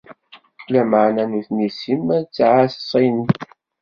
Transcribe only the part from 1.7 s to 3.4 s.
simmal ttɛaṣin-t.